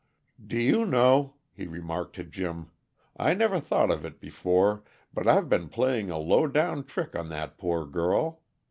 "Do 0.43 0.57
you 0.59 0.83
know," 0.83 1.35
he 1.53 1.67
remarked 1.67 2.15
to 2.15 2.23
Jim, 2.23 2.71
"I 3.17 3.35
never 3.35 3.59
thought 3.59 3.91
of 3.91 4.03
it 4.03 4.19
before, 4.19 4.83
but 5.13 5.27
I've 5.27 5.47
been 5.47 5.69
playing 5.69 6.09
a 6.09 6.17
low 6.17 6.47
down 6.47 6.85
trick 6.85 7.15
on 7.15 7.29
that 7.29 7.59
poor 7.59 7.85
girl. 7.85 8.41